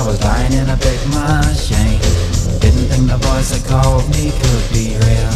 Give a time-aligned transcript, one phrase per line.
[0.00, 2.00] I was dying in a big machine.
[2.58, 5.34] Didn't think the voice that called me could be real.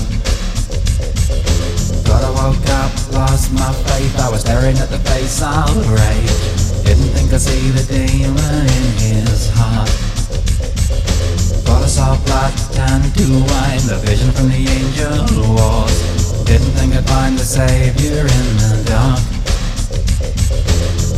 [2.08, 4.18] But I woke up, lost my faith.
[4.18, 6.84] I was staring at the face of rage.
[6.86, 9.90] Didn't think I'd see the demon in his heart.
[11.66, 13.84] But I saw blood turn to wine.
[13.84, 16.42] The vision from the angel was.
[16.44, 19.33] Didn't think I'd find the savior in the dark.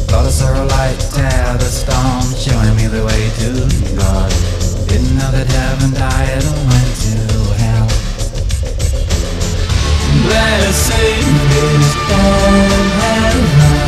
[0.07, 3.51] Thought I saw a light tear the storm, showing me the way to
[3.99, 4.31] God.
[4.87, 7.16] Didn't know that heaven died or went to
[7.59, 7.90] hell.
[10.23, 12.71] Blessed is dead
[13.03, 13.87] heaven.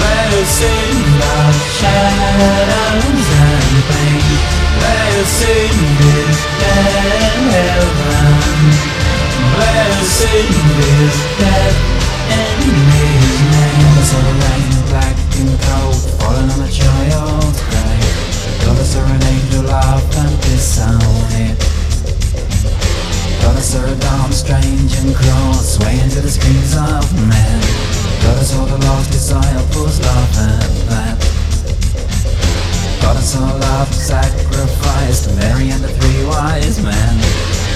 [0.00, 4.24] Blessed love shadows and pain.
[4.80, 5.76] Blessed
[6.08, 8.96] is dead heaven.
[9.52, 10.40] Blessed
[10.88, 11.76] is death
[12.32, 12.60] in
[12.96, 13.15] his
[14.02, 18.06] saw the rain black and cold falling on a child's grave.
[18.66, 20.36] I saw an angel laugh and.
[23.46, 27.62] Thought I saw a dawn strange and cruel swaying to the screams of men.
[28.26, 30.30] I saw the lost disciples at
[30.90, 31.18] that.
[33.00, 37.14] Thought I saw love sacrificed to Mary and the three wise men.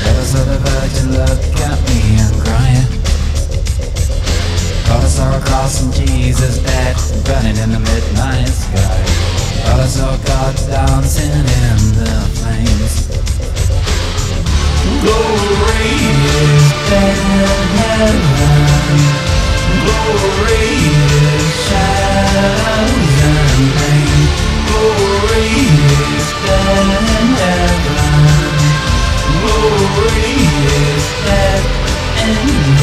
[0.05, 2.90] I saw the virgin look at me and cry.
[4.91, 8.99] Thought I saw a cross and Jesus dead burning in the midnight sky.
[9.63, 13.07] Thought I saw God dancing in the flames.
[14.99, 15.95] Glory
[16.43, 18.19] is heaven.
[19.87, 24.27] Glory is shadows and pain.
[24.67, 25.55] Glory
[26.03, 27.31] is heaven.
[29.39, 30.35] Glory
[30.83, 31.63] is dead
[32.27, 32.80] in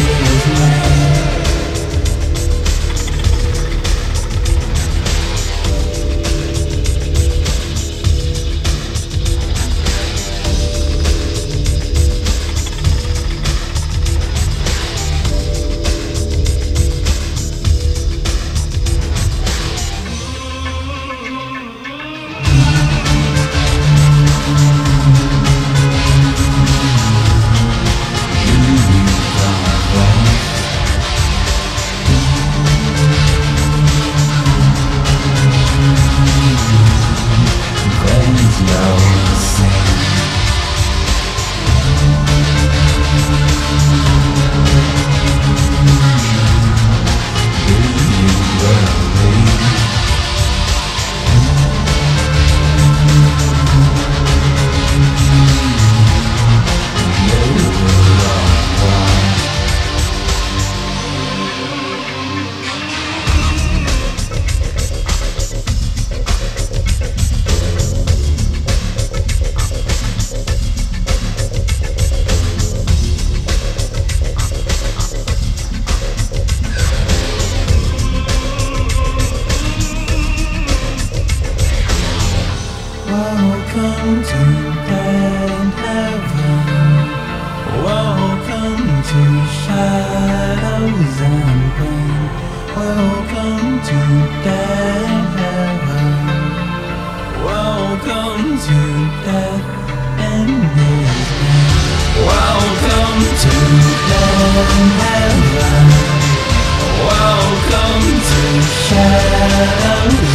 [109.58, 110.27] shadows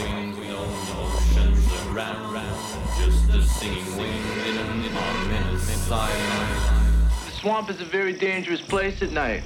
[0.00, 2.34] oceans around,
[2.98, 4.82] just singing wind in.
[7.26, 9.42] The swamp is a very dangerous place at night.